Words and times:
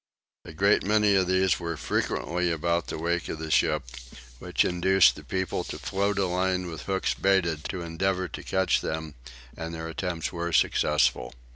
A 0.45 0.51
great 0.51 0.81
many 0.83 1.13
of 1.13 1.27
these 1.27 1.59
were 1.59 1.77
frequently 1.77 2.49
about 2.51 2.87
the 2.87 2.97
wake 2.97 3.29
of 3.29 3.37
the 3.37 3.51
ship, 3.51 3.83
which 4.39 4.65
induced 4.65 5.15
the 5.15 5.23
people 5.23 5.63
to 5.65 5.77
float 5.77 6.17
a 6.17 6.25
line 6.25 6.65
with 6.65 6.85
hooks 6.87 7.13
baited 7.13 7.63
to 7.65 7.83
endeavour 7.83 8.27
to 8.27 8.41
catch 8.41 8.81
them 8.81 9.13
and 9.55 9.75
their 9.75 9.87
attempts 9.87 10.33
were 10.33 10.51
successful. 10.53 11.35